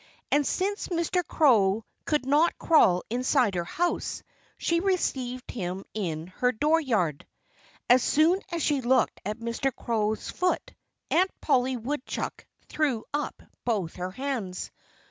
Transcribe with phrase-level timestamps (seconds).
[0.31, 1.23] And since Mr.
[1.23, 4.23] Crow could not crawl inside her house,
[4.57, 7.23] she received him in her dooryard.
[7.87, 9.71] As soon as she looked at Mr.
[9.71, 10.73] Crow's foot
[11.11, 14.71] Aunt Polly Woodchuck threw up both her hands.